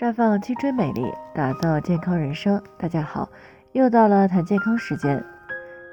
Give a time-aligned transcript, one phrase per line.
[0.00, 2.58] 绽放青春美丽，打造健康人生。
[2.78, 3.28] 大家好，
[3.72, 5.22] 又到了谈健康时间。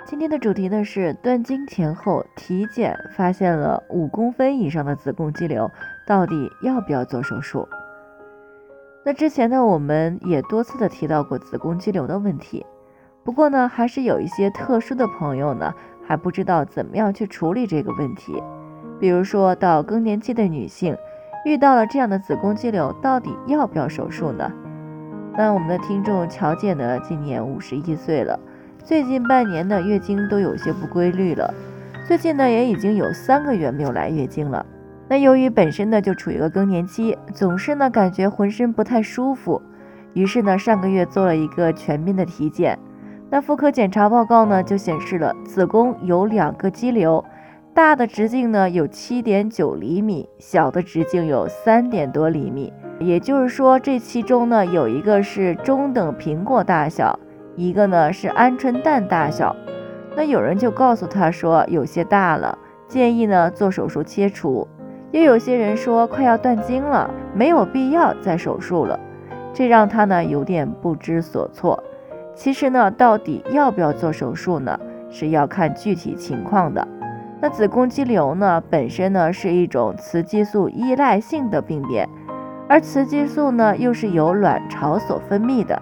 [0.06, 5.70] 今天的主题呢是断经前后体检发现了五公分以上的子宫肌瘤，
[6.08, 7.68] 到底要不要做手术？
[9.04, 12.66] 那之前呢我们也多次的提到过子宫肌瘤的问题，
[13.26, 15.74] 不过呢还是有一些特殊的朋友呢
[16.08, 18.42] 还不知道怎么样去处理这个问题，
[19.02, 20.96] 比如说到更年期的女性。
[21.48, 24.52] 遇到了这样的子宫肌瘤，到底要不要手术呢？
[25.38, 28.38] 那我们的听众乔姐呢，今年五十一岁了，
[28.84, 31.54] 最近半年的月经都有些不规律了，
[32.06, 34.66] 最近呢也已经有三个月没有来月经了。
[35.08, 39.62] 那由于本身呢就处于一个更年期，总是呢感觉浑身不太舒服，
[40.12, 42.78] 于是呢上个月做了一个全面的体检，
[43.30, 47.24] 那妇科检查报告呢就显示了子宫有两个肌瘤。
[47.78, 52.74] 大的直径呢有七点九厘米，小的直径有三点多厘米。
[53.00, 57.20] 也就是说，这其中呢有一个是中等苹果大小，
[57.56, 59.56] 一个呢是鹌鹑蛋大小。
[60.16, 64.68] 那有人就告诉他说有些大了，建议呢做手术切除。
[65.12, 69.00] 又有些人说快要断经了，没有必要再手术了。
[69.54, 71.84] 这让他呢有点不知所措。
[72.34, 74.80] 其实呢，到底要不要做手术呢，
[75.12, 76.88] 是要看具体情况的。
[77.40, 82.10] 那子宫肌瘤呢，本身呢是一种雌激素依赖性的病变，
[82.68, 85.80] 而雌激素呢又是由卵巢所分泌的。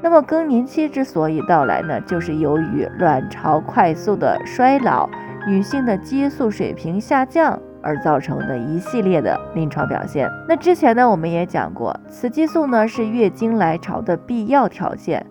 [0.00, 5.08] 那么更年期之所以到来呢，就是由于卵巢快速的衰老，
[5.48, 10.30] 女性的激素水平下降而造成的一系列的临床表现。
[10.48, 15.26] 那之前呢，我们也讲过，雌激素呢是月经来潮的必要条件，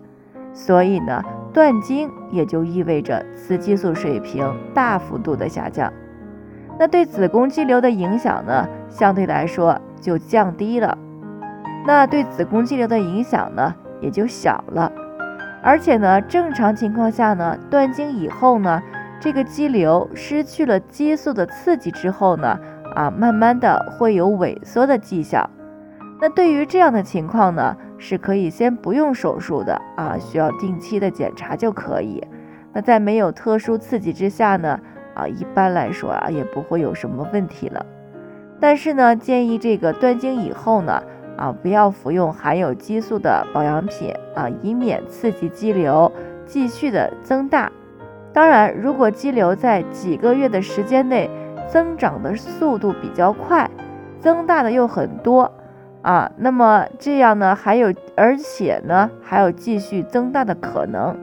[0.52, 1.22] 所以呢。
[1.56, 5.90] 断经也就意味着雌激素水平大幅度的下降，
[6.78, 10.98] 那对子宫肌瘤的影响呢，相对来说就降低了，
[11.86, 14.92] 那对子宫肌瘤的影响呢也就小了，
[15.62, 18.82] 而且呢，正常情况下呢，断经以后呢，
[19.18, 22.60] 这个肌瘤失去了激素的刺激之后呢，
[22.94, 25.48] 啊，慢慢的会有萎缩的迹象，
[26.20, 27.74] 那对于这样的情况呢。
[27.98, 32.22] 是可以先不用手术的啊，需要定期的检查就可以。
[32.72, 34.78] 那在没有特殊刺激之下呢，
[35.14, 37.84] 啊，一般来说啊也不会有什么问题了。
[38.60, 41.02] 但是呢，建议这个断经以后呢，
[41.36, 46.10] 啊，不要服用含有激素的保养品啊，以免刺激肌瘤
[46.44, 47.70] 继续的增大。
[48.32, 51.30] 当然，如果肌瘤在几个月的时间内
[51.66, 53.70] 增长的速度比较快，
[54.20, 55.50] 增大的又很多。
[56.06, 61.16] 啊，那么这样呢，还有，而且呢，还有继续增大的可能。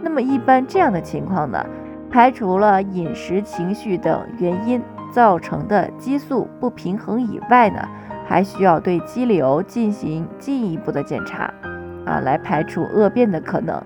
[0.00, 1.66] 那么一般这样的情况呢，
[2.08, 7.80] 排除了饮食、情绪等原因造成的激素不平衡以外呢，
[8.28, 11.52] 还需要对肌瘤进行进一步的检查，
[12.06, 13.82] 啊，来排除恶变的可能。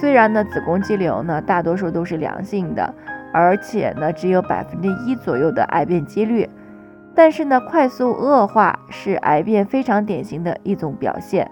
[0.00, 2.94] 虽然呢，子宫肌瘤呢，大多数都是良性的，
[3.32, 6.48] 而且呢，只有百分之一左右的癌变几率。
[7.14, 11.50] 但是呢，快速恶化是癌变非常典型的一种表现，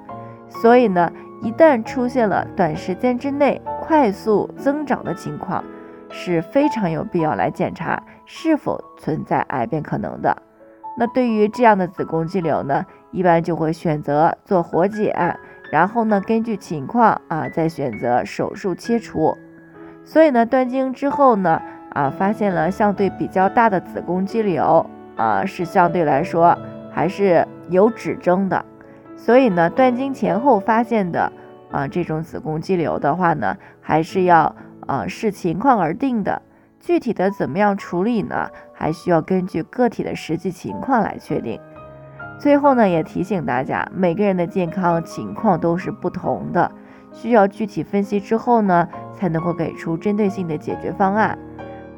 [0.48, 5.62] 所以呢，一旦出现了短时间之内快速增长的情况，
[6.08, 10.34] 是非常有必要来检查是否存在癌变可能的。
[10.97, 15.36] 那对于这样的子宫肌瘤呢，一般就会选择做活检，
[15.70, 19.36] 然后呢，根据情况啊，再选择手术切除。
[20.04, 21.60] 所以呢，断经之后呢，
[21.91, 24.84] 啊，发现了相对比较大的子宫肌瘤。
[25.18, 26.56] 啊，是相对来说
[26.90, 28.64] 还是有指征的，
[29.16, 31.30] 所以呢，断经前后发现的
[31.70, 34.54] 啊这种子宫肌瘤的话呢，还是要
[34.86, 36.40] 啊视情况而定的。
[36.80, 38.48] 具体的怎么样处理呢？
[38.72, 41.60] 还需要根据个体的实际情况来确定。
[42.38, 46.70] 最后呢，也提醒大家，每个人的健康情况都是不同的，
[47.12, 51.36] 需要具体分析之后呢，才能够给出针对性的解决方案。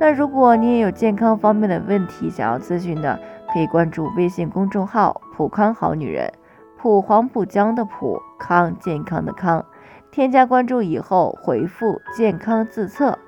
[0.00, 3.20] 那如果你也有健康方面的问题想要咨询的，
[3.52, 6.32] 可以关注微信公众号“普康好女人”，
[6.80, 9.62] 普黄浦江的普康健康的康，
[10.10, 13.18] 添加关注以后回复“健康自测”，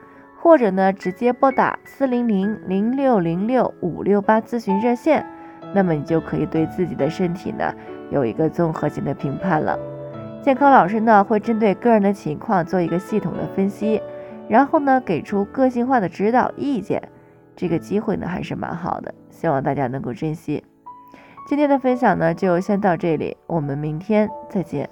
[0.41, 5.27] 或者呢直接拨打四零零零六零六五六八咨询热线，
[5.75, 7.71] 那么你就可以对自己的身体呢
[8.09, 9.79] 有一个综合性的评判了。
[10.41, 14.01] 健康老师呢会针对个人的情况做一个系统的分析。
[14.53, 17.03] 然后呢，给出个性化的指导意见，
[17.57, 20.63] 这个机会呢还是蛮好的，希望大家能够珍惜。
[21.49, 24.91] 今天的分享呢就先到这里，我们明天再见。